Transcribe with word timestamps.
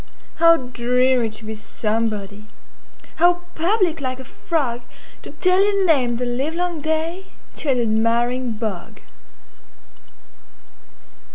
How 0.37 0.57
dreary 0.57 1.29
to 1.29 1.45
be 1.45 1.53
somebody! 1.53 2.47
How 3.17 3.41
public, 3.53 4.01
like 4.01 4.19
a 4.19 4.23
frogTo 4.23 5.39
tell 5.39 5.63
your 5.63 5.85
name 5.85 6.15
the 6.15 6.25
livelong 6.25 6.81
dayTo 6.81 7.69
an 7.69 7.79
admiring 7.79 8.53
bog! 8.53 8.99